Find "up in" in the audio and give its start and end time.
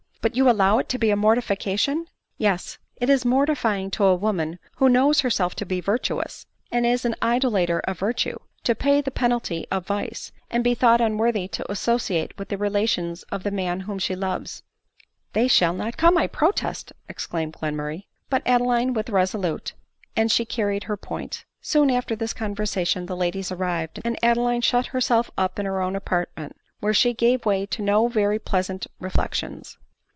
25.35-25.65